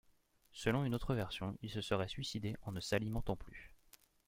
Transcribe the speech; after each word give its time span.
Selon 0.51 0.83
une 0.83 0.95
autre 0.95 1.13
version, 1.13 1.55
il 1.61 1.69
se 1.69 1.79
serait 1.81 2.07
suicidé 2.07 2.55
en 2.63 2.71
ne 2.71 2.79
s'alimentant 2.79 3.35
plus. 3.35 3.69